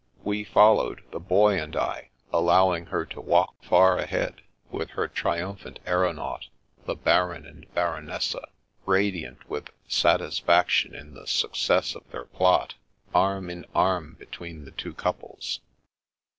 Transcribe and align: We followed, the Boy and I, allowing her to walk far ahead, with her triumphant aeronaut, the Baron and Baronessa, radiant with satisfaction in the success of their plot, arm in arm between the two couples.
We 0.23 0.43
followed, 0.43 1.03
the 1.11 1.19
Boy 1.19 1.61
and 1.61 1.75
I, 1.75 2.09
allowing 2.33 2.87
her 2.87 3.05
to 3.05 3.21
walk 3.21 3.63
far 3.63 3.99
ahead, 3.99 4.41
with 4.71 4.89
her 4.97 5.07
triumphant 5.07 5.77
aeronaut, 5.85 6.47
the 6.87 6.95
Baron 6.95 7.45
and 7.45 7.71
Baronessa, 7.75 8.47
radiant 8.87 9.47
with 9.47 9.69
satisfaction 9.87 10.95
in 10.95 11.13
the 11.13 11.27
success 11.27 11.93
of 11.93 12.09
their 12.09 12.25
plot, 12.25 12.73
arm 13.13 13.51
in 13.51 13.63
arm 13.75 14.15
between 14.17 14.65
the 14.65 14.71
two 14.71 14.95
couples. 14.95 15.59